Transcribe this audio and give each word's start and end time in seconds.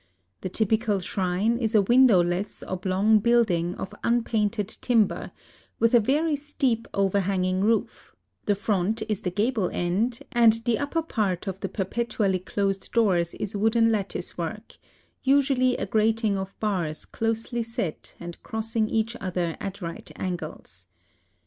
The 0.41 0.49
typical 0.49 0.99
shrine 0.99 1.59
is 1.59 1.75
a 1.75 1.81
windowless 1.83 2.63
oblong 2.63 3.19
building 3.19 3.75
of 3.75 3.93
unpainted 4.03 4.67
tim 4.67 5.05
ber, 5.05 5.31
with 5.77 5.93
a 5.93 5.99
very 5.99 6.35
steep 6.35 6.87
overhanging 6.91 7.61
roof; 7.63 8.15
the 8.47 8.55
front 8.55 9.03
is 9.07 9.21
the 9.21 9.29
gable 9.29 9.69
end; 9.71 10.21
and 10.31 10.53
the 10.53 10.79
upper 10.79 11.03
part 11.03 11.45
of 11.45 11.59
the 11.59 11.69
perpetually 11.69 12.39
closed 12.39 12.91
doors 12.93 13.35
is 13.35 13.55
wooden 13.55 13.91
lattice 13.91 14.39
work,— 14.39 14.77
usually 15.23 15.77
a 15.77 15.85
grating 15.85 16.35
of 16.35 16.59
bars 16.59 17.05
closely 17.05 17.61
set 17.61 18.15
and 18.19 18.41
crossing 18.41 18.89
each 18.89 19.15
other 19.21 19.55
at 19.61 19.83
right 19.83 20.09
angles. 20.15 20.87